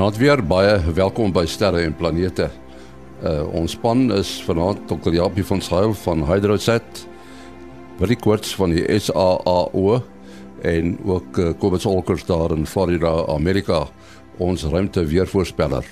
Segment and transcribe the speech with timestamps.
[0.00, 2.46] Vanaand weer baie welkom by Sterre en Planete.
[3.20, 5.12] Uh ons span is vanaand Dr.
[5.12, 7.02] Japie van Sail van Hydrosat,
[7.98, 9.98] Willie Quartz van die SAAO
[10.64, 13.82] en ook uh, Kobus Olkers daar in Florida, Amerika,
[14.38, 15.84] ons ruimte weervoorspeller.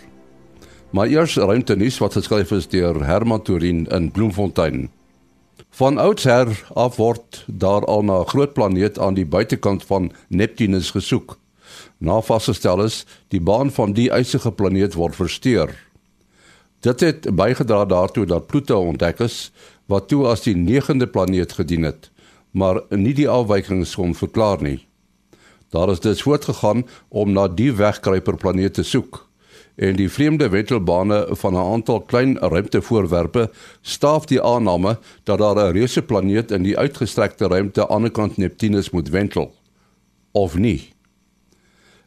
[0.96, 4.86] Maar eers ruimte nuus wat geskryf is deur Herman Turin in Bloemfontein.
[5.82, 10.96] Van oudsher af word daar al na 'n groot planeet aan die buitekant van Neptunus
[10.96, 11.36] gesoek.
[11.98, 15.74] Na vasgestel is die baan van die ysige planeet word versteur.
[16.80, 19.50] Dit het bygedra daartoe dat Pluto ontdek is
[19.86, 22.10] wat toe as die 9de planeet gedien het,
[22.50, 24.86] maar nie die afwykings kon verklaar nie.
[25.70, 29.28] Daar is dus voortgegaan om na die wegkruiper planeet te soek
[29.78, 35.72] en die vreemde wentelbane van 'n aantal klein ruimtevoorwerpe staaf die aanname dat daar 'n
[35.72, 39.54] reuse planeet in die uitgestrekte ruimte aan die kant Neptunus moet wentel
[40.32, 40.92] of nie.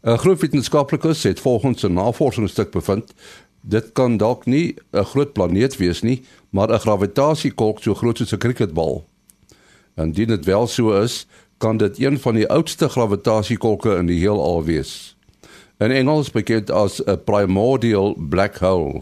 [0.03, 3.13] 'n Groot wetenskaplikes het volgens 'n navorsingsstuk bevind
[3.61, 8.33] dit kan dalk nie 'n groot planeet wees nie, maar 'n gravitasiekolk so groot soos
[8.33, 9.07] 'n cricketbal.
[9.95, 11.27] Indien dit wel so is,
[11.57, 15.17] kan dit een van die oudste gravitasiekolke in die heelal wees.
[15.77, 19.01] In Engels bekend as 'n primordial black hole.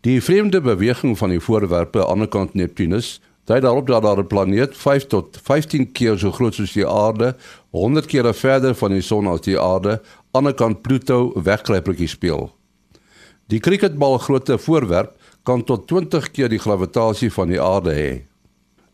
[0.00, 4.26] Die vreemde beweging van die voorwerpe aan die kant Neptunus dui daarop dat daar 'n
[4.26, 7.36] planeet 5 tot 15 keer so groot soos die aarde,
[7.70, 10.00] 100 kere verder van die son as die aarde,
[10.32, 12.50] aan die kant Pluto wegkruipertjie speel.
[13.46, 18.22] Die cricketbal grootte voorwerp kan tot 20 keer die gravitasie van die aarde hê.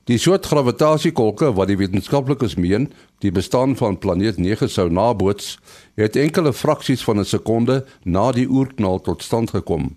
[0.05, 5.59] Die soort gravitasiekolke wat die wetenskaplikes meen die bestaan van planeet 9 sou naboots,
[5.95, 9.97] het enkele fraksies van 'n sekonde na die oerknal tot stand gekom.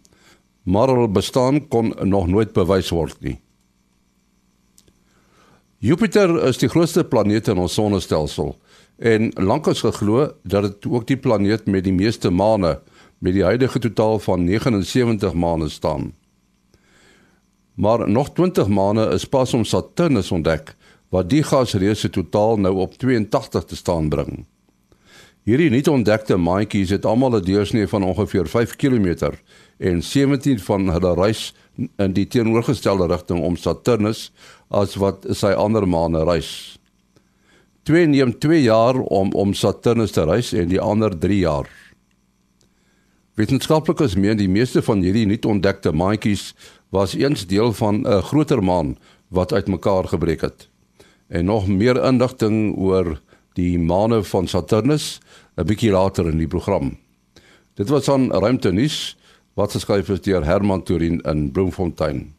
[0.63, 3.39] Maar hulle bestaan kon nog nooit bewys word nie.
[5.79, 8.49] Jupiter is die grootste planeet in ons sonnestelsel
[8.99, 12.73] en lankals geglo dat dit ook die planeet met die meeste maane
[13.23, 16.11] met die huidige totaal van 79 maane staan.
[17.79, 20.75] Maar nog 20 maane is pas om Saturnus ontdek
[21.15, 24.43] wat die gasreuse totaal nou op 82 te staan bring.
[25.47, 29.31] Hierdie nie ontdekte maantjies het almal 'n deursnee van ongeveer 5 km
[29.77, 31.53] en 17 van hulle reis
[31.97, 34.31] in die teenoorgestelde rigting om Saturnus
[34.69, 36.79] as wat sy ander maane reis.
[37.83, 41.69] Twee neem 2 jaar om om Saturnus te reis en die ander 3 jaar.
[43.35, 46.53] Wetenskaplikes meen die meeste van hierdie nie ontdekte maantjies
[46.89, 48.97] was eens deel van 'n groter maan
[49.29, 50.69] wat uitmekaar gebreek het.
[51.27, 53.21] En nog meer inligting oor
[53.59, 55.19] die maane van Saturnus
[55.57, 56.97] 'n bietjie later in die program.
[57.75, 59.15] Dit was aan ruimte nuus
[59.59, 62.29] wat geskryf is deur Herman Turin in Bloemfontein.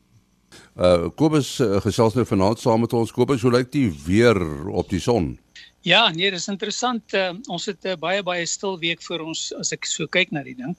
[0.76, 3.12] Uh Kobus uh, gesels nou vanaand saam met ons.
[3.12, 4.38] Kobus, hoe lyk die weer
[4.68, 5.38] op die son?
[5.84, 7.14] Ja, nee, dis interessant.
[7.16, 10.32] Uh, ons het 'n uh, baie baie stil week vir ons as ek so kyk
[10.32, 10.76] na die ding.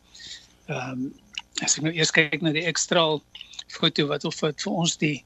[0.68, 1.14] Ehm um,
[1.62, 3.20] as ek nou eers kyk na die ekstra
[3.70, 5.24] foto wat of wat vir ons die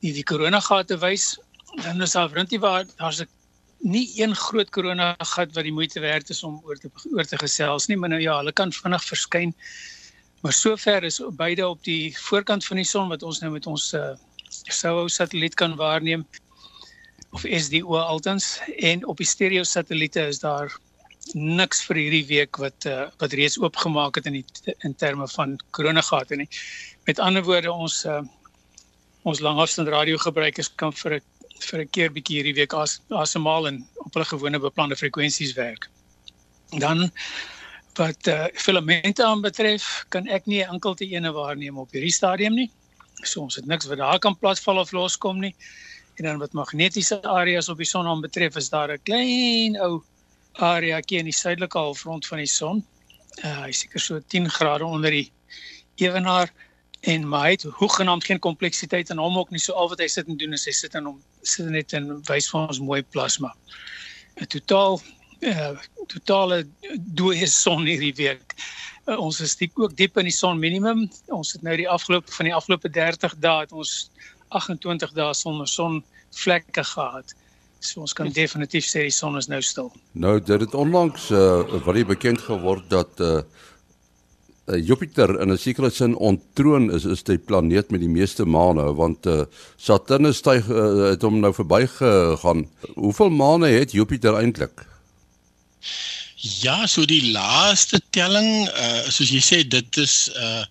[0.00, 1.36] die die korona gate wys,
[1.82, 3.28] dan is daar rondie waar daar's 'n
[3.78, 7.38] nie een groot korona gat wat die moeite werd is om oor te oor te
[7.38, 9.54] gesels nie, maar nou ja, hulle kan vinnig verskyn.
[10.42, 13.92] Maar sover is beide op die voorkant van die son wat ons nou met ons
[13.94, 14.14] uh,
[14.48, 16.26] SOHO satelliet kan waarneem
[17.30, 20.72] of SDO altens en op die stereo satelliete is daar
[21.34, 25.58] niks vir hierdie week wat uh, wat reeds oopgemaak het in die in terme van
[25.76, 26.48] koronagate nie.
[27.04, 28.22] Met ander woorde ons uh,
[29.28, 31.22] ons langafstand radio gebruikers kan vir 'n
[31.64, 35.88] vir 'n keer bietjie hierdie week as asemhaal en op hulle gewone beplande frekwensies werk.
[36.78, 37.10] Dan
[37.98, 42.70] wat uh, filamente aanbetref, kan ek nie enkel te ene waarneem op hierdie stadium nie.
[43.22, 45.54] So ons het niks wat daar kan plaasval of loskom nie.
[46.18, 50.02] En dan wat magnetiese areas op die son aanbetref, is daar 'n klein ou
[50.52, 52.84] area hier in die suidelike halfrond van die son.
[53.44, 55.30] Uh hy seker so 10 grade onder die
[55.96, 56.50] ewenaar
[57.00, 60.26] en hy het hoegenaamd geen kompleksiteit en hom ook nie so al wat hy sit
[60.26, 63.54] en doen is hy sit in hom sit net in wys vir ons mooi plasma.
[64.40, 65.00] 'n Totaal
[65.40, 66.66] uh, totale
[66.98, 68.54] dooie son hierdie week.
[69.06, 71.06] Uh, ons is diep, ook diep in die son minimum.
[71.34, 74.10] Ons het nou die afgelope van die afgelope 30 dae het ons
[74.56, 76.02] 28 dae sonder son
[76.36, 77.34] vlekke gehad.
[77.80, 79.92] So ons kan definitief sê die son is nou stil.
[80.12, 83.42] Nou dit het onlangs uh, wat jy bekend geword dat uh,
[84.76, 89.26] Jupiter in 'n sekere sin ontroon is is die planeet met die meeste maane want
[89.26, 89.44] uh,
[89.76, 92.66] Saturnus styg uh, het hom nou verbygegaan.
[92.94, 94.84] Hoeveel maane het Jupiter eintlik?
[96.38, 100.62] Ja, so die laaste telling, uh soos jy sê, dit is uh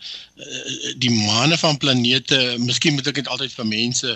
[1.04, 2.40] die maane van planete.
[2.64, 4.14] Miskien moet ek dit altyd vir mense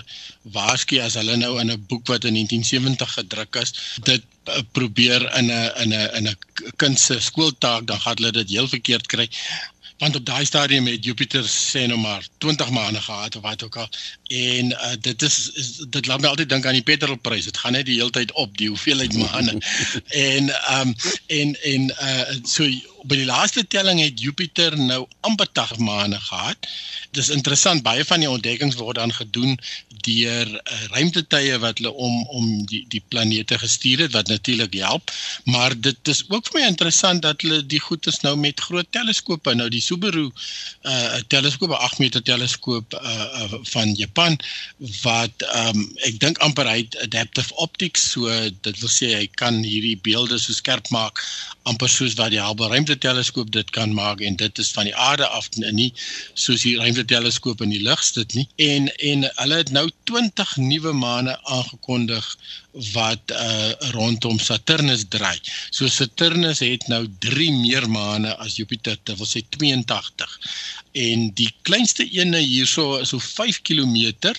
[0.54, 3.74] waarsku as hulle nou in 'n boek wat in 1970 gedruk is,
[4.08, 4.24] dit
[4.72, 8.68] probeer in 'n in 'n in 'n kind se skooltaak, dan gaan hulle dit heel
[8.68, 9.28] verkeerd kry
[9.98, 13.76] want op daai stadium het Jupiter sê nou maar 20 maande gehad of wat ook
[13.76, 13.88] al.
[14.26, 17.44] En uh, dit is, is dit laat my altyd dink aan die petrolprys.
[17.44, 19.60] Dit gaan net die hele tyd op die hoeveelheid maande.
[20.08, 20.48] En
[20.78, 20.94] um,
[21.26, 22.64] en en uh, so
[23.04, 26.68] by die laaste telling het Jupiter nou amper 80 maande gehad.
[27.16, 29.58] Dis interessant, baie van die ontdekkings word dan gedoen
[30.02, 35.10] deur uh, ruimtetuie wat hulle om om die die planete gestuur het wat natuurlik help,
[35.44, 38.88] maar dit is ook vir my interessant dat hulle die goed is nou met groot
[38.90, 40.28] teleskope, nou die Subaru
[40.82, 44.38] uh teleskoop, 'n 8 meter teleskoop uh, uh van Japan
[45.02, 48.28] wat um ek dink amper hy adaptive optics, so
[48.66, 51.22] dit wil sê hy kan hierdie beelde so skerp maak
[51.70, 55.26] amper soos wat die Hubble ruimteteleskoop dit kan maak en dit is van die aarde
[55.26, 55.92] af en nie
[56.34, 60.92] soos die ruimteteleskoop in die lug sit nie en en hulle het nou 20 nuwe
[60.92, 62.26] maane aangekondig
[62.92, 65.38] wat uh rondom Saturnus draai.
[65.70, 70.38] So Saturnus het nou 3 meer maane as Jupiter, dit wil sê 82.
[70.92, 74.32] En die kleinste ene hierso is so 5 km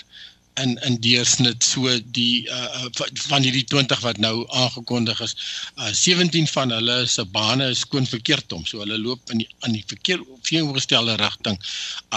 [0.61, 1.63] in in deursnit.
[1.63, 2.85] So die uh,
[3.27, 5.35] van hierdie 20 wat nou aangekondig is
[5.77, 9.49] uh, 17 van hulle se bane is skoon verkeerd om so hulle loop in die
[9.65, 11.59] aan die verkeer teenoorgestelde rigting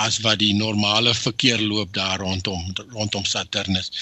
[0.07, 3.93] as wat die normale verkeer loop daar rondom rondom Saturnus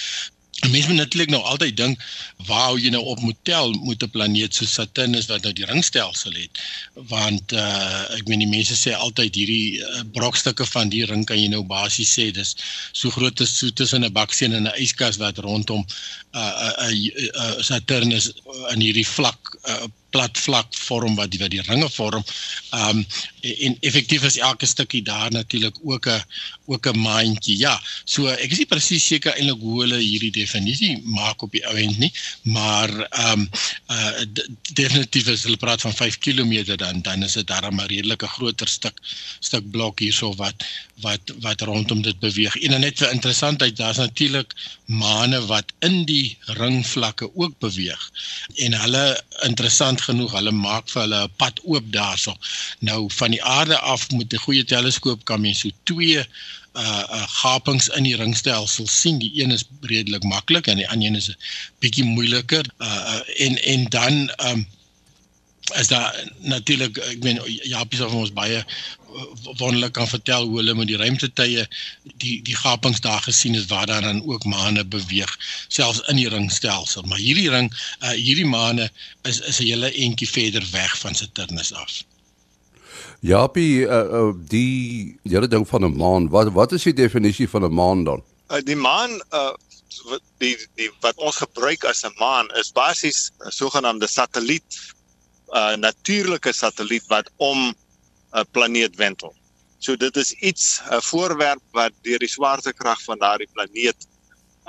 [0.65, 2.05] 'n Mens moet natuurlik nou altyd dink
[2.47, 6.33] waar jy nou op moet tel moet 'n planeet so Saturnus wat nou die ringstelsel
[6.33, 6.61] het?
[6.95, 11.41] Want uh ek meen die mense sê altyd hierdie uh, brokstukke van die ring kan
[11.41, 12.57] jy nou basies sê dis
[12.93, 15.85] so groot as so tussen 'n baksteen en 'n yskas wat rondom
[16.35, 18.33] uh uh, uh, uh Saturnus
[18.73, 22.25] in hierdie vlak uh, plat vlak vorm wat die wat die ringe vorm.
[22.71, 23.07] Ehm um,
[23.45, 26.23] en effektief is elke stukkie daar natuurlik ook 'n
[26.73, 27.59] ook 'n maandjie.
[27.59, 27.75] Ja,
[28.05, 31.77] so ek is nie presies seker eintlik hoe hulle hierdie definisie maak op die ou
[31.77, 32.13] end nie,
[32.43, 33.49] maar ehm um,
[33.91, 34.25] uh
[34.73, 38.69] definitief as hulle praat van 5 km dan dan is dit darem 'n redelike groter
[38.69, 39.01] stuk
[39.41, 40.65] stuk blok hierso wat
[41.03, 42.57] wat wat rondom dit beweeg.
[42.57, 44.55] En net vir interessantheid, daar's natuurlik
[44.87, 48.11] maane wat in die ringvlakke ook beweeg.
[48.67, 49.05] En hulle
[49.43, 52.37] interessant genoeg, hulle maak vir hulle 'n pad oop daarso.
[52.81, 57.27] Nou van die aarde af met 'n goeie teleskoop kan mens so twee uh, uh
[57.41, 59.19] gapings in die ringstelsel sien.
[59.19, 61.31] Die een is redelik maklik en die ander een is
[61.79, 62.65] bietjie moeiliker.
[62.79, 64.67] Uh, uh en en dan um
[65.73, 68.65] is daar natuurlik ek meen Japie sal vir ons baie
[69.59, 71.67] wonderlik kan vertel hoe hulle met die ruimtetuie
[72.23, 75.37] die die gapings daar gesien het waar daar dan ook maane beweeg
[75.69, 77.71] selfs in die ringstelsel maar hierdie ring
[78.01, 78.91] uh, hierdie maane
[79.23, 82.03] is is 'n hele entjie verder weg van Saturnus af.
[83.21, 87.65] Japie uh, uh, die hele ding van 'n maan wat wat is die definisie van
[87.65, 88.23] 'n maan dan?
[88.51, 89.55] Uh, die maan uh,
[90.39, 94.71] die die wat ons gebruik as 'n maan is basies 'n sogenaamde satelliet
[95.49, 97.75] 'n uh, natuurlike satelliet wat om
[98.35, 99.35] 'n planeet wentel.
[99.79, 104.07] So dit is iets 'n voorwerp wat deur die swaartekrag van daardie planeet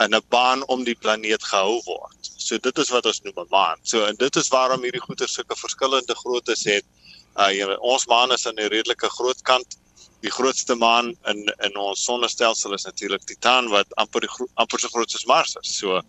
[0.03, 2.31] in 'n baan om die planeet gehou word.
[2.37, 3.79] So dit is wat ons noem 'n maan.
[3.81, 6.85] So en dit is waarom hierdie goeie sulke verskillende groottes het.
[7.35, 9.77] Uh jy, ons maan is aan die redelike groot kant.
[10.21, 14.87] Die grootste maan in in ons sonnestelsel is natuurlik Titan wat amper die amper so
[14.87, 15.77] groot as Mars is.
[15.77, 16.01] So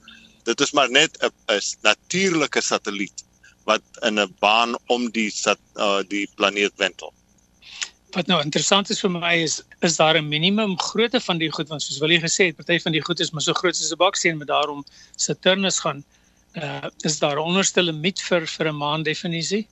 [0.44, 3.24] dit is maar net 'n 'n natuurlike satelliet
[3.64, 7.14] wat in 'n baan om die sat, uh, die planeet wentel
[8.16, 11.68] wat nou interessant is vir my is is daar 'n minimum grootte van die goed
[11.68, 13.92] want soos wil jy gesê het party van die goed is maar so groot soos
[13.92, 14.84] 'n baksteen met daarom
[15.16, 16.04] Saturnus gaan
[16.56, 19.68] uh is daar 'n onderste limiet vir vir 'n maan definisie?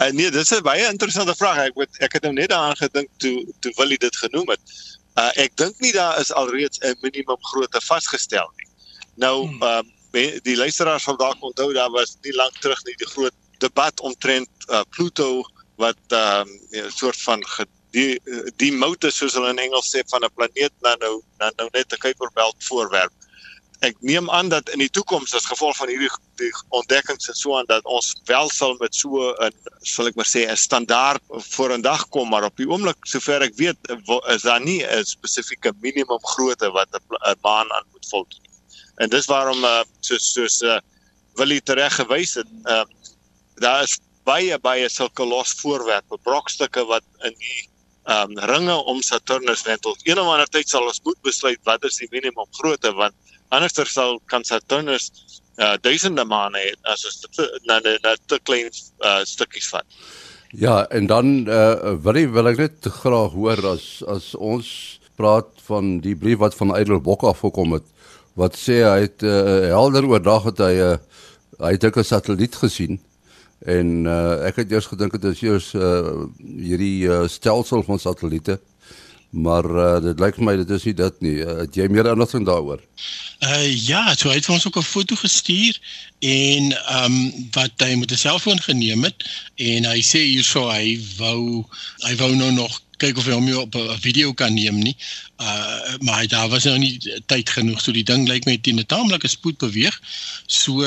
[0.00, 1.58] Uh, nee, dis 'n baie interessante vraag.
[1.66, 4.60] Ek weet ek het nou net daaraan gedink toe toe wil jy dit genoem het.
[5.16, 8.68] Uh ek dink nie daar is alreeds 'n minimum grootte vasgestel nie.
[9.14, 9.62] Nou hmm.
[9.62, 9.82] uh
[10.42, 14.48] die luisteraars sal dalk onthou daar was nie lank terug nie die groot debat omtrent
[14.68, 15.42] uh, Pluto
[15.76, 17.44] wat ehm um, 'n soort van
[17.92, 18.20] die
[18.56, 21.92] die moute soos hulle in Engels sê van 'n planeet na nou na nou net
[21.92, 23.12] 'n Kuiperbelt voorwerp.
[23.80, 27.56] Ek neem aan dat in die toekoms as gevolg van hierdie die ontdekkings en so
[27.58, 29.52] aan dat ons wel sal met so 'n
[29.82, 33.42] sal ek maar sê 'n standaard voor 'n dag kom maar op die oomblik sover
[33.42, 33.76] ek weet
[34.28, 38.40] is daar nie 'n spesifieke minimum grootte wat 'n baan aan moet voldoen.
[38.96, 40.78] En dis waarom uh, soos soos uh,
[41.34, 42.84] Willie tereg gewys het, uh,
[43.54, 47.60] daar is baie baie sulke los voorwerpe, brokstukke wat in die
[48.10, 49.96] um, ringe om Saturnus wentel.
[50.04, 53.14] Een of ander tyd sal ons moet besluit wat is die minimum grootte want
[53.52, 55.10] anderster sal kan Saturnus
[55.60, 58.70] uh duisende maane het as dit na na te klein
[59.04, 59.84] uh stukkies vat.
[60.56, 65.50] Ja, en dan uh wil ek wil ek net graag hoor as as ons praat
[65.68, 67.84] van die brief wat van Eidelbok af gekom het
[68.40, 70.94] wat sê hy het uh, helder oordag het hy uh,
[71.60, 72.96] hy het 'n satelliet gesien
[73.64, 78.58] en uh, ek het eers gedink dit is eers uh, hierdie uh, stelsel van satelliete.
[79.32, 81.36] Maar uh, dit lyk vir my dit is nie dit nie.
[81.40, 82.82] Uh, het jy meer inligting daaroor?
[83.40, 85.78] Uh, ja so hy het vir ons ook 'n foto gestuur
[86.20, 89.24] en ehm um, wat hy met 'n selfoon geneem het.
[89.56, 91.64] En hy sê hierso hy wou
[92.04, 94.96] hy wou nou nog kyk of hy hom op 'n video kan neem nie.
[95.42, 98.86] Uh maar daar was nou nie tyd genoeg so die ding lyk my teen 'n
[98.86, 100.00] taamlike spoed beweeg.
[100.46, 100.86] So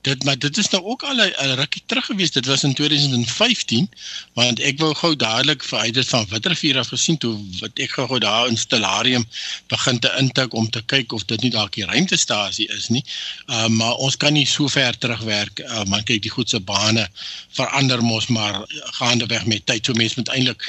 [0.00, 2.30] dit maar dit is nou ook al 'n rukkie terug gewees.
[2.30, 3.90] Dit was in 2015
[4.32, 7.90] want ek wou gou dadelik vir uit dit van Witrifuur af gesien toe wat ek
[7.90, 9.28] gou daar in Stellarium
[9.66, 13.04] begin te intik om te kyk of dit nie dalk die ruimtestasie is nie.
[13.46, 17.08] Uh maar ons kan nie so ver terugwerk uh, maar kyk die goed se bane
[17.52, 18.64] verander mos maar
[18.98, 19.84] gaande weg met tyd.
[19.84, 20.68] So mense moet eintlik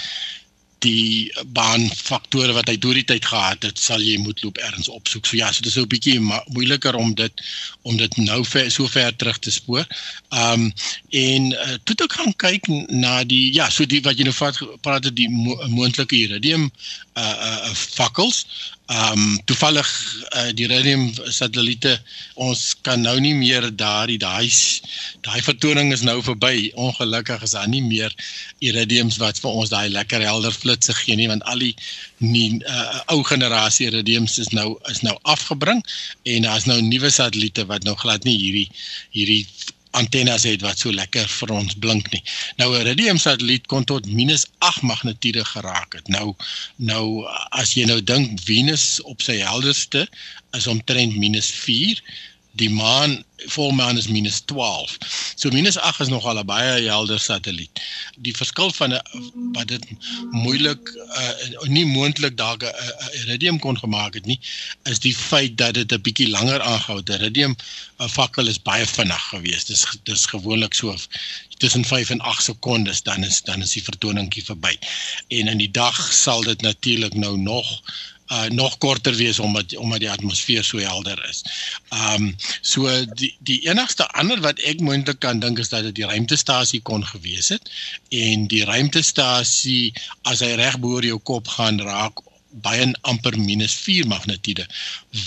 [0.82, 5.28] die baanfaktore wat hy deur die tyd gehad het, sal jy moet loop ergens opsoek.
[5.28, 7.44] So ja, so dit is 'n bietjie moeiliker om dit
[7.82, 9.86] om dit nou ver, so ver terug te spoor.
[10.30, 10.72] Um
[11.10, 14.58] en uh, toe ek gaan kyk na die ja, so die wat jy nou vat
[14.82, 16.72] praat het die mo moontlike iridium
[17.16, 18.46] uh uh fakkels.
[18.92, 19.88] Um toevallig
[20.36, 21.94] uh, die iridium satelliete
[22.36, 24.50] ons kan nou nie meer daai daai
[25.24, 26.72] daai vertoning is nou verby.
[26.76, 28.12] Ongelukkig is daar nie meer
[28.60, 31.72] iridiums wat vir ons daai lekker helder flitsse gee nie want al die
[32.20, 35.80] nie uh, ou generasie iridiums is nou is nou afgebring
[36.36, 38.68] en daar's nou nuwe satelliete wat nou glad nie hierdie
[39.16, 39.46] hierdie
[39.92, 42.24] antennes het wat so lekker vir ons blink nie.
[42.58, 46.08] Nou 'n iridium satelliet kon tot -8 magnitude geraak het.
[46.08, 46.36] Nou
[46.76, 50.08] nou as jy nou dink Venus op sy helderste
[50.52, 52.04] is omtrent -4
[52.60, 54.98] die maan volmaan is minus 12.
[55.36, 57.82] So minus 8 is nogal 'n baie helder satelliet.
[58.18, 59.02] Die verskil van 'n
[59.54, 59.86] wat dit
[60.32, 62.74] moeilik uh, nie moontlik dalk 'n
[63.24, 64.40] iridium kon gemaak het nie,
[64.84, 67.10] is die feit dat dit 'n bietjie langer aangehou het.
[67.10, 67.56] Iridium
[68.00, 69.68] 'n fakkel is baie vinnig geweest.
[69.68, 70.96] Dis dis gewoonlik so
[71.58, 74.78] tussen 5 en 8 sekondes dan is dan is die vertoningkie verby.
[75.28, 77.82] En in die dag sal dit natuurlik nou nog
[78.32, 81.44] uh nog korter wees omdat omdat die atmosfeer so helder is.
[81.90, 82.88] Um so
[83.20, 87.06] die die enigste ander wat ek moontlik kan dink is dat dit die ruimtestasie kon
[87.06, 87.72] gewees het
[88.10, 89.94] en die ruimtestasie
[90.32, 92.24] as hy reg bo oor jou kop gaan raak
[92.64, 94.66] baie amper minus 4 magnitude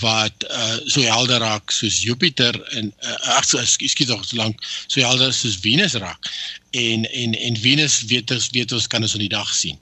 [0.01, 4.61] wat uh so helder raak soos Jupiter en uh, ag so ekskuus tog so lank
[4.87, 6.29] so helder soos Venus raak
[6.75, 9.79] en en en Venus weet ons weet ons kan ons in die dag sien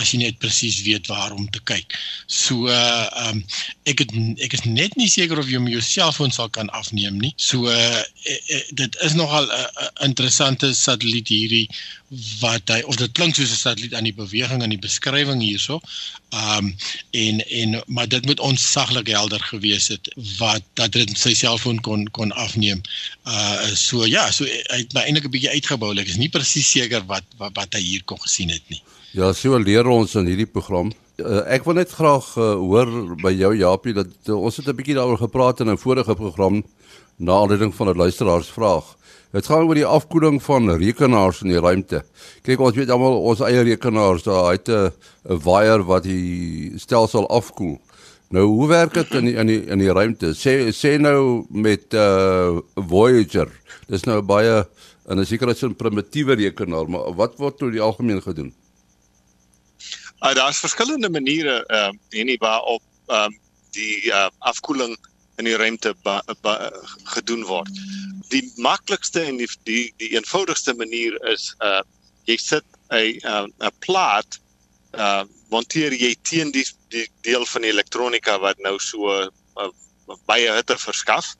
[0.00, 1.96] as jy net presies weet waar om te kyk.
[2.26, 3.42] So uh um
[3.88, 4.12] ek het
[4.44, 7.32] ek is net nie seker of jy hom jou selfoon sal kan afneem nie.
[7.40, 8.02] So uh,
[8.76, 11.68] dit is nogal 'n uh, interessante satelliet hierdie
[12.40, 15.80] wat hy of dit klink soos 'n satelliet aan die beweging en die beskrywing hierso.
[16.30, 16.74] Um
[17.10, 21.80] en en maar dit moet ons saglik helder gewees het wat dat dit sy selfoon
[21.80, 22.82] kon kon afneem.
[23.24, 25.94] Uh so ja, so hy het my eintlik 'n bietjie uitgebou.
[25.96, 28.82] Ek is nie presies seker wat, wat wat hy hier kon gesien het nie.
[29.16, 30.92] Ja, so leer ons in hierdie program.
[31.16, 32.90] Uh, ek wil net graag uh, hoor
[33.22, 36.62] by jou Japie dat uh, ons het 'n bietjie daaroor gepraat in 'n vorige program
[37.16, 38.84] na aanleiding van 'n luisteraarsvraag.
[39.32, 42.04] Dit gaan oor die afkoeling van rekenaars in die ruimte.
[42.42, 44.92] Kyk, ons weet almal ons eie rekenaars, daar het 'n
[45.28, 47.80] 'n waier wat die stelsel afkoel.
[48.28, 50.34] Nou, hoe werk dit in die, in die in die ruimte?
[50.34, 53.48] Sê sê nou met uh Voyager.
[53.88, 54.66] Dis nou baie
[55.06, 58.54] en 'n sekere sin primitiewe rekenaar, maar wat word toe die algemeen gedoen?
[60.22, 63.38] Uh, Daar's verskillende maniere ehm uh, nie waarop ehm um,
[63.76, 64.96] die uh, afkoeling
[65.36, 65.94] in die ruimte
[67.12, 67.70] gedoen word.
[68.32, 71.82] Die maklikste en die die, die eenvoudigste manier is uh
[72.26, 74.40] jy sit 'n 'n plaat
[74.96, 79.70] uh monteer jy teen die, die deel van die elektronika wat nou so uh,
[80.26, 81.36] baie hitte verskaf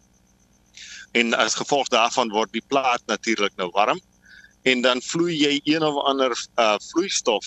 [1.17, 4.01] en as gevolg daarvan word die plaat natuurlik nou warm
[4.67, 7.47] en dan vloei jy een of ander uh vloeistof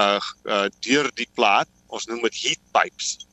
[0.00, 1.68] uh, uh deur die plaat.
[1.94, 3.26] Ons noem dit heat pipes.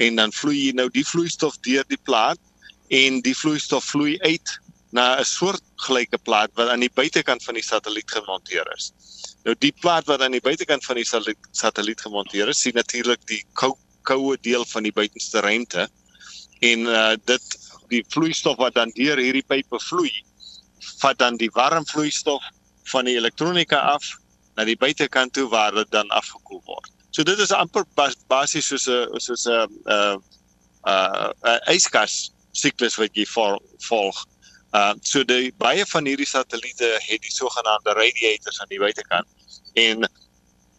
[0.00, 2.40] En dan vloei jy nou die vloeistof deur die plaat
[2.88, 4.56] en die vloeistof vloei uit
[4.96, 8.92] na 'n soort gelyke plaat wat aan die buitekant van die satelliet gemonteer is.
[9.44, 11.06] Nou die plaat wat aan die buitekant van die
[11.52, 15.88] satelliet gemonteer is, sien natuurlik die kou koue deel van die buitenste ruimte.
[16.60, 17.59] En uh, dit
[17.90, 20.12] die vloeistof wat dan deur hierdie pype vloei,
[21.02, 22.44] vat dan die warm vloeistof
[22.92, 24.06] van die elektronika af
[24.56, 26.90] na die buitekant toe waar dit dan afgekoel word.
[27.10, 30.16] So dit is amper bas, basies soos 'n soos 'n uh
[30.86, 34.26] uh 'n yskas siklus wat jy vol, volg
[34.70, 39.26] Uh so die baie van hierdie satelliete het die sogenaamde radiators aan die buitekant
[39.82, 40.06] en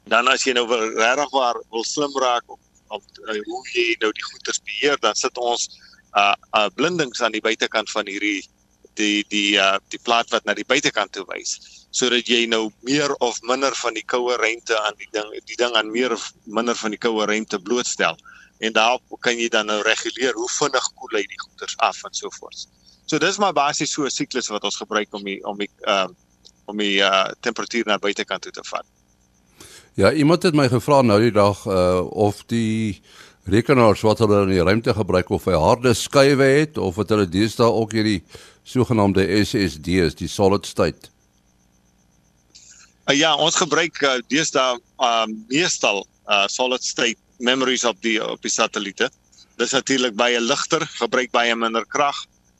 [0.07, 4.13] dan as jy nou regtig waar wil slim raak op, op uh, hoe jy nou
[4.15, 5.67] die goeders beheer dan sit ons
[6.15, 8.41] uh, uh blindings aan die buitekant van hierdie
[8.99, 11.59] die die uh die plaat wat na die buitekant toe wys
[11.91, 15.75] sodat jy nou meer of minder van die koue ruimte aan die ding die ding
[15.75, 18.17] aan meer of minder van die koue ruimte blootstel
[18.61, 22.13] en daarop kan jy dan nou reguleer hoe vinnig koel hy die goeders af en
[22.13, 22.67] so voort.
[23.09, 26.07] So dis maar basies so 'n siklus wat ons gebruik om die om die uh
[26.65, 28.85] om die uh temperatuur na buitekant toe te vat.
[29.93, 33.01] Ja, iemand het my gevra nou die dag uh of die
[33.49, 37.27] rekenaars wat hulle in die ruimte gebruik of hy harde skuwe het of wat hulle
[37.29, 38.21] deesdae ook hierdie
[38.63, 41.09] sogenaamde SSD's, die solid state.
[43.09, 48.41] Uh, ja, ons gebruik uh, deesdae um meestal uh solid state memories op die op
[48.45, 49.09] die satelliete.
[49.57, 52.17] Dis natuurlik baie ligter, gebruik baie minder krag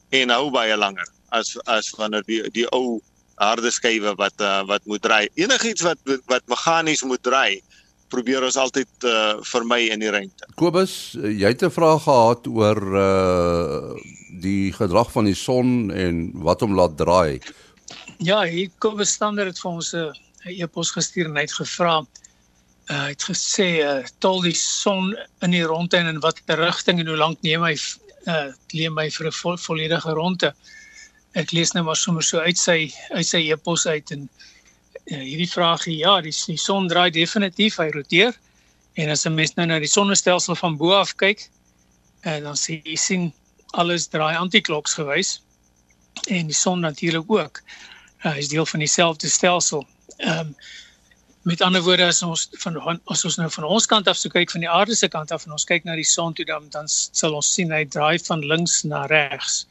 [0.10, 3.00] en hou baie langer as as wanneer die die ou
[3.42, 5.30] harde skywe wat uh, wat moet draai.
[5.40, 7.62] Enigiets wat wat meganies moet draai,
[8.12, 10.48] probeer ons altyd uh, vermy in die ruimte.
[10.60, 13.96] Kobus, jy het 'n vraag gehad oor uh
[14.42, 17.40] die gedrag van die son en wat hom laat draai.
[18.18, 20.14] Ja, hier Kobus Stander het vir ons 'n
[20.46, 25.64] e-pos gestuur en hy het gevra uh, het gesê uh, tol die son in die
[25.64, 27.76] rondte en in watter rigting en hoe lank neem hy
[28.28, 30.54] uh, neem hy vir 'n vo volledige rondte.
[31.34, 34.52] Ek lees nou maar sommer so uit sy uit sy e-pos uit en uh,
[35.20, 38.36] hierdie vraagie ja, die, die son draai definitief, hy roteer.
[39.00, 41.48] En as 'n mens nou na die sonnestelsel van bo af kyk,
[42.26, 43.34] uh, dan sien jy sien
[43.74, 45.40] alles draai antikloks gewys
[46.28, 47.62] en die son natuurlik ook.
[48.24, 49.88] Uh, hy is deel van dieselfde stelsel.
[50.18, 50.56] Ehm um,
[51.42, 52.76] Met ander woorde as ons van
[53.10, 55.48] as ons nou van ons kant af so kyk van die aarde se kant af
[55.48, 58.46] en ons kyk na die son toe dan dan sal ons sien hy draai van
[58.46, 59.64] links na regs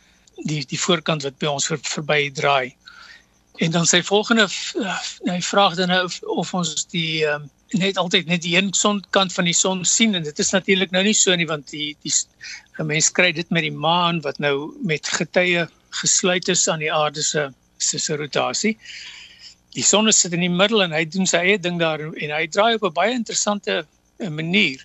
[0.50, 2.74] die die voorkant wat by ons ver, verby draai.
[3.60, 4.46] En dan sy volgende
[5.28, 9.34] hy vra dan nou of, of ons die um, net altyd net die een sonkant
[9.36, 12.14] van die son sien en dit is natuurlik nou nie so nie want die die
[12.88, 15.68] mense kry dit met die maan wat nou met getye
[16.02, 18.76] gesluit is aan die aarde se se rotasie
[19.76, 22.44] die son sit in die middel en hy doen sy eie ding daar en hy
[22.50, 23.84] draai op 'n baie interessante
[24.18, 24.82] eh, manier.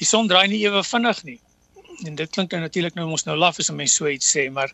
[0.00, 1.40] Die son draai nie ewe vinnig nie.
[2.06, 4.50] En dit klink nou natuurlik nou ons nou laf as 'n mens so iets sê,
[4.50, 4.72] maar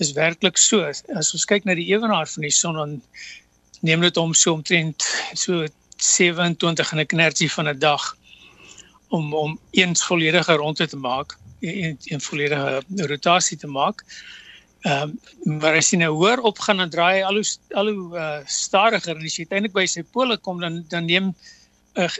[0.00, 0.84] is werklik so.
[1.16, 3.02] As ons kyk na die ewenaar van die son dan
[3.80, 8.16] neem dit om so omtrent so 27 en 'n knertjie van 'n dag
[9.08, 14.04] om om eens volledige rondte te maak, een, een volledige rotasie te maak.
[14.80, 18.38] Ehm um, maar as jy nou hoor opgaan en draai al hoe al hoe uh,
[18.46, 21.34] stadiger en as jy uiteindelik by sy pole kom dan dan neem
[21.94, 22.10] 'n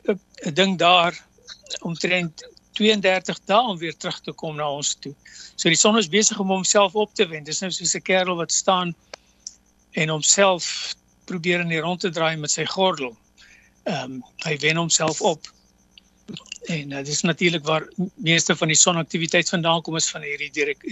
[0.46, 1.14] 'n ding daar
[1.80, 2.42] omtrent
[2.78, 5.14] 32 dae om weer terug te kom na ons toe.
[5.56, 7.46] So die son is besig om homself op te wend.
[7.50, 8.94] Dis nou soos 'n kerel wat staan
[9.92, 10.94] en homself
[11.26, 13.16] probeer in die rond te draai met sy gordel.
[13.84, 15.50] Ehm um, hy wen homself op.
[16.68, 20.84] En uh, dis natuurlik waar meeste van die sonaktiwiteit vandaan kom is van hierdie direk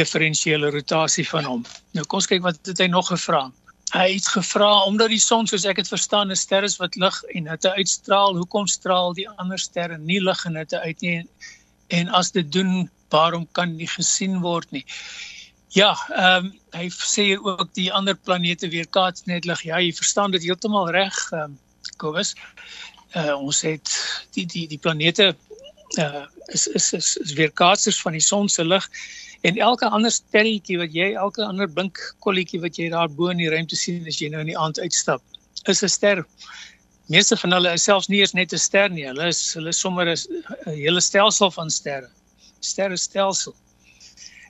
[0.00, 1.64] diferensiële rotasie van hom.
[1.92, 3.50] Nou kom ons kyk wat het hy nog gevra.
[3.94, 7.22] Hy het gevra omdat die son soos ek dit verstaan 'n ster is wat lig
[7.38, 11.28] en hitte uitstraal, hoekom straal die ander sterre nie lig en hitte uit nie?
[11.88, 14.84] En as dit doen, waarom kan nie gesien word nie?
[15.68, 19.62] Ja, ehm um, hy sê ook die ander planete weerkaats net lig.
[19.62, 21.58] Ja, jy verstaan dit heeltemal reg, ehm um,
[21.96, 22.34] Kobus
[23.14, 23.90] uh, ons het
[24.34, 25.32] die die die planete
[25.98, 28.88] uh, is is is, is weerkaatsers van die son se lig
[29.42, 33.42] en elke ander sterretjie wat jy elke ander blink kolletjie wat jy daar bo in
[33.42, 35.22] die ruimte sien as jy nou in die aand uitstap
[35.68, 36.26] is 'n ster.
[37.08, 39.06] Meeste van hulle is selfs nie eens net 'n ster nie.
[39.06, 40.16] Hulle is hulle sommer 'n
[40.66, 42.08] hele stelsel van sterre.
[42.60, 43.54] Sterrestelsel.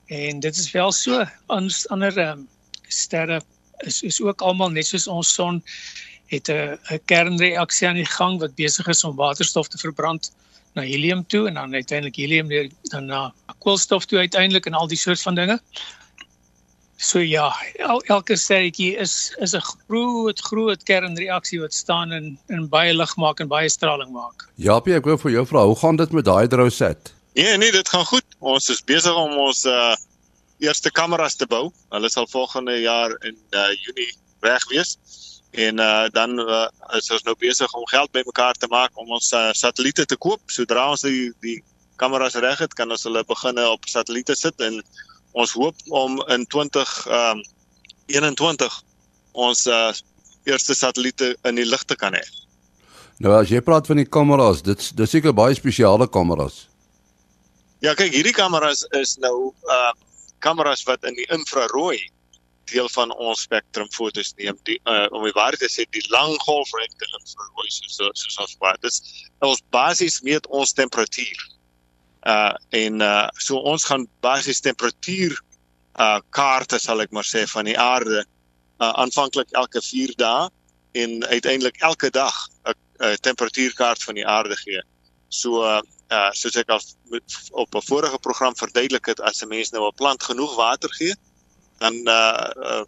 [0.09, 2.49] En dit is wel so ons ander um,
[2.89, 3.41] sterre
[3.79, 5.63] is is ook almal net soos ons son
[6.27, 10.33] het 'n 'n kernreaksie aan die gang wat besig is om waterstof te verbrand
[10.75, 14.89] na helium toe en dan uiteindelik helium weer dan na koolstof toe uiteindelik en al
[14.89, 15.61] die soort van dinge.
[16.97, 22.69] So ja, el, elke sterretjie is is 'n groot groot kernreaksie wat staan in in
[22.69, 24.49] baie lig maak en baie straling maak.
[24.55, 27.13] Jaapie, ek wou vir jou vra, hoe gaan dit met daai Hydroset?
[27.35, 28.25] Nee, nee, dit gaan goed.
[28.39, 29.97] Ons is besig om ons uh
[30.59, 31.73] eerste kameras te bou.
[31.91, 34.99] Hulle sal volgende jaar in uh Junie reg wees
[35.55, 36.67] en uh, dan uh,
[36.99, 40.43] is ons nou besig om geld bymekaar te maak om ons uh, satelliete te koop.
[40.51, 41.61] Sodra ons die die
[42.03, 44.81] kameras reg het, kan ons hulle begin op satelliete sit en
[45.39, 47.45] ons hoop om in 20 um
[48.11, 48.81] 21
[49.33, 49.93] ons uh,
[50.45, 52.25] eerste satelliete in die lug te kan hê.
[53.23, 56.65] Nou as jy praat van die kameras, dit dis seker baie spesiale kameras.
[57.85, 59.93] Ja, kyk, hierdie kameras is nou uh
[60.45, 61.97] kameras wat in die infrarooi
[62.71, 64.59] deel van ons spektrum fotos neem.
[64.69, 68.81] Die uh, om die waarheid te sê, die lang golflengte infrarooi so so ons praat.
[68.83, 69.01] Dit
[69.45, 71.49] ons basies meet ons temperatuur.
[72.25, 75.37] Uh en uh so ons gaan basies temperatuur
[76.01, 78.25] uh kaarte sal ek maar sê van die aarde
[78.81, 80.49] uh aanvanklik elke 4 dae
[81.05, 84.81] en uiteindelik elke dag 'n temperatuurkaart van die aarde gee.
[85.29, 86.81] So uh soos ek al
[87.51, 91.15] op 'n vorige program verduidelik het as 'n mens nou 'n plant genoeg water gee,
[91.83, 92.85] dan uh, uh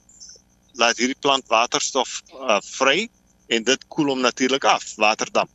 [0.77, 3.07] laat hierdie plant waterstof uh, vry
[3.49, 5.49] en dit koel hom natuurlik af, waterdamp.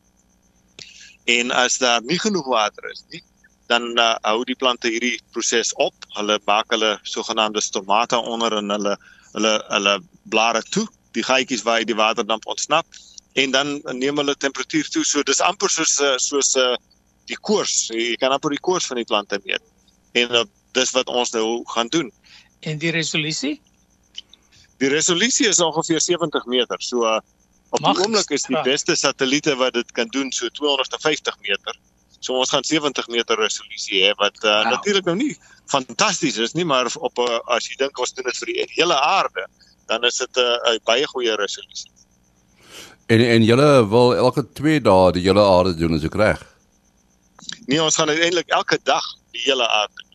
[1.29, 3.21] En as daar nie genoeg water is nie,
[3.69, 5.93] dan uh, hou die plante hierdie proses op.
[6.17, 8.97] Hulle maak hulle sogenaamde stomata onder en hulle
[9.35, 9.93] hulle hulle
[10.33, 12.87] blare toe, die gaatjies waar die waterdamp ontsnap
[13.39, 15.05] en dan neem hulle temperatuur toe.
[15.07, 16.75] So dis amper soos soos uh,
[17.29, 17.87] die koers.
[17.93, 19.63] Jy kan amper die koers van die plante meet.
[20.19, 20.43] En uh,
[20.75, 22.11] dis wat ons nou gaan doen.
[22.62, 23.56] En die resolusie?
[24.82, 26.82] Die resolusie is ongeveer 70 meter.
[26.82, 27.19] So uh,
[27.69, 31.78] op die oomblik is die beste satelliete wat dit kan doen so 250 meter.
[32.19, 34.74] So ons gaan 70 meter resolusie hê wat uh, wow.
[34.76, 35.32] natuurlik nou nie
[35.71, 38.97] fantasties is nie, maar op uh, as jy dink ons doen dit vir die hele
[38.97, 39.47] aarde,
[39.89, 41.89] dan is dit 'n uh, baie goeie resolusie.
[43.08, 46.45] En en julle wil elke 2 dae die hele aarde doen as ek reg?
[47.65, 50.06] Nee, ons gaan uiteindelik elke dag die hele aarde.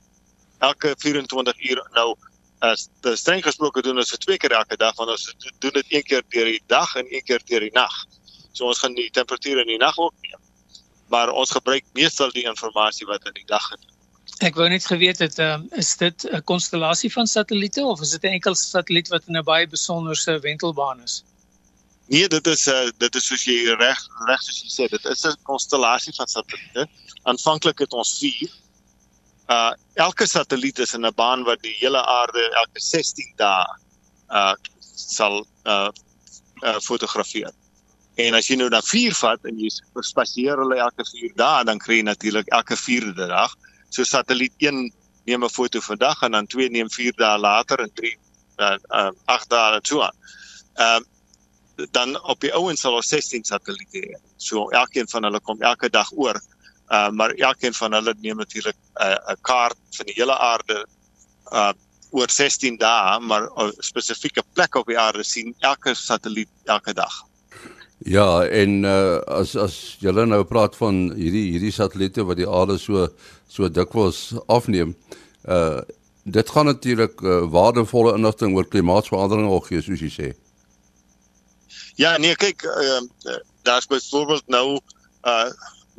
[0.59, 2.15] Elke 24 uur nou
[2.65, 5.27] as die streng gesproke doen ons vir twee keer elke dag want ons
[5.61, 7.93] doen dit een keer deur die dag en een keer deur die nag.
[8.53, 10.41] So ons gaan die temperature in die nag ook neem.
[11.13, 13.93] Maar ons gebruik meestal die inligting wat in die dag gedoen.
[14.45, 18.25] Ek wou net geweet het, um, is dit 'n konstellasie van satelliete of is dit
[18.25, 21.23] 'n enkel satelliet wat in 'n baie besonderse wentelbaan is?
[22.09, 25.25] Nee, dit is uh, dit is soos jy reg reg soos jy sê, dit is
[25.25, 26.89] 'n konstellasie van satelliete.
[27.23, 28.51] Aanvanklik het ons 4
[29.49, 33.67] uh elke satelliet is in 'n baan wat die hele aarde elke 16 dae
[34.31, 35.91] uh sal uh,
[36.63, 37.53] uh fotografeer.
[38.17, 41.79] En as jy nou na 4 vat en jy spasieer hulle elke 4 dae, dan
[41.79, 43.53] kry jy natuurlik elke 4de dag.
[43.91, 44.93] So satelliet 1
[45.27, 48.17] neem 'n foto vandag en dan 2 neem 4 dae later en 3
[48.59, 50.17] uh, uh 8 dae en so aan.
[50.75, 51.05] Ehm uh,
[51.93, 54.15] dan op die ouens sal ons 16 satelliete hê.
[54.37, 56.41] So elkeen van hulle kom elke dag oor
[56.89, 60.87] Uh maar elkeen van hulle neem natuurlik 'n uh, 'n kaart van die hele aarde
[61.53, 61.73] uh
[62.11, 67.25] oor 16 dae, maar spesifieke plek op die aarde sien elke satelliet elke dag.
[67.99, 72.79] Ja, en uh as as julle nou praat van hierdie hierdie satelliete wat die aarde
[72.79, 73.09] so
[73.49, 74.97] so dikwels afneem,
[75.49, 75.81] uh
[76.27, 80.31] dit gaan natuurlik uh, waardevolle inligting oor klimaatsverandering ook gee, soos jy sê.
[81.95, 84.81] Ja, nee, kyk, uh, daar's byvoorbeeld nou
[85.23, 85.51] uh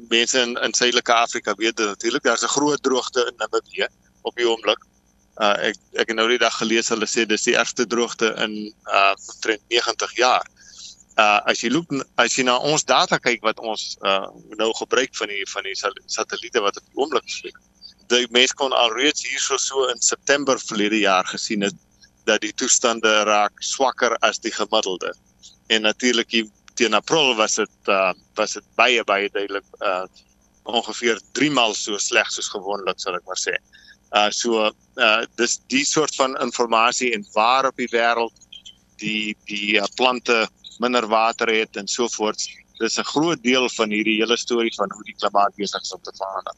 [0.09, 3.87] mense in in Suidelike Afrika weet dit natuurlik daar's 'n groot droogte in Namibië
[4.21, 4.85] op die oomblik.
[5.37, 8.73] Uh ek ek het nou die dag gelees hulle sê dis die ergste droogte in
[8.85, 10.45] uh omtrent 90 jaar.
[11.17, 15.15] Uh as jy loop as jy na ons data kyk wat ons uh nou gebruik
[15.15, 17.57] van die van die satelliete wat op die oomblik spek.
[18.07, 21.75] Die mense kon alreeds hierso so in September verlede jaar gesien het
[22.25, 25.13] dat die toestande raak swakker as die gemiddelde.
[25.67, 26.45] En natuurlik die
[26.77, 30.05] teen April was dit uh was dit baie baie duidelik uh
[30.67, 33.55] ongeveer 3 maal so sleg soos gewoonlik sal ek maar sê.
[34.15, 38.35] Uh so uh dis die soort van inligting en waar op die wêreld
[39.01, 40.47] die die uh, plante
[40.79, 42.41] minder water het en so voort.
[42.79, 46.01] Dis 'n groot deel van hierdie hele storie van hoe die klimaat besig is om
[46.01, 46.55] te verander.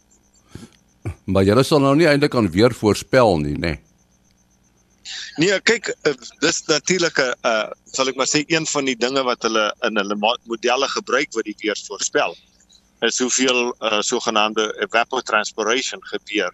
[1.26, 3.60] Maar jy sal nou nie eintlik aan weer voorspel nie, nê?
[3.60, 3.89] Nee.
[5.38, 9.24] Nee, kyk, eh, dis natuurlik 'n uh, sal ek maar sê een van die dinge
[9.24, 12.36] wat hulle in hulle modelle gebruik wat die weer voorspel.
[13.02, 16.52] Is hoeveel uh, sogenaamde evapotranspiration gebeur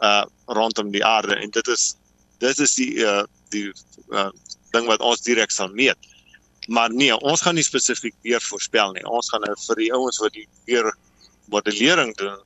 [0.00, 1.94] uh rondom die aarde en dit is
[2.38, 3.72] dit is die uh, die
[4.08, 4.30] uh,
[4.72, 5.98] ding wat ons direk sal meet.
[6.68, 9.04] Maar nee, ons gaan nie spesifiek weer voorspel nie.
[9.04, 10.94] Ons gaan nou vir die ouens wat die weer
[11.50, 12.38] modellering doen,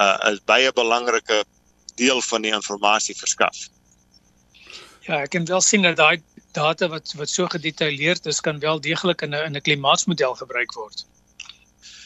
[0.00, 1.44] uh is baie belangrike
[2.00, 3.68] deel van die inligting verskaf.
[5.06, 6.22] Ja, ek kan wel sien dat daai
[6.54, 10.72] data wat wat so gedetailleerd is kan wel deeglik in 'n in 'n klimaatsmodel gebruik
[10.72, 11.06] word.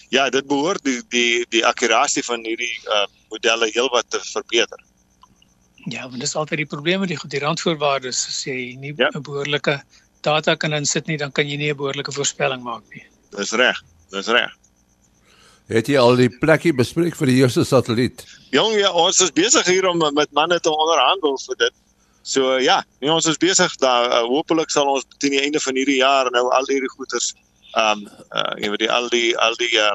[0.08, 4.80] Ja, dit behoort die die die akkurasie van hierdie uh modelle heelwat te verbeter.
[5.90, 9.10] Ja, want dis altyd die probleem met die die randvoorwaardes as jy nie 'n ja.
[9.20, 9.82] behoorlike
[10.20, 13.04] data kan insit nie, dan kan jy nie 'n behoorlike voorspelling maak nie.
[13.36, 13.82] Dis reg.
[14.10, 14.52] Dis reg.
[15.66, 18.24] Het jy al die plekkie bespreek vir die eerste satelliet?
[18.54, 21.74] Jong, ja, ons is besig hier om met manne te onderhandel vir dit.
[22.26, 25.76] So ja, nee, ons is besig daar uh, hopelik sal ons teen die einde van
[25.78, 27.30] hierdie jaar nou al hierdie goeders
[27.76, 29.92] ehm um, uh, jy weet die al die al die uh,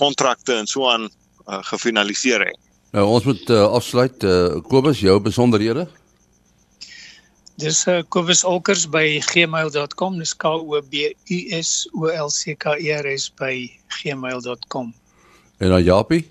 [0.00, 2.52] kontrakte en so aan uh, gefinaliseer hê.
[2.96, 5.84] Nou ons moet uh, afsluit uh, Kobus jou besonderhede.
[7.60, 10.16] Dis uh, Kobus Olkers by gmail.com.
[10.22, 13.66] Dis K O B U S O L C K E R S by
[13.98, 14.94] gmail.com.
[15.60, 16.24] En dan Japie?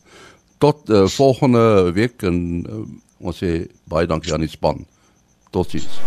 [0.64, 2.84] Tot uh, volgende week en uh,
[3.20, 4.86] ons sê baie dankie aan die span.
[5.52, 6.00] Totsiens.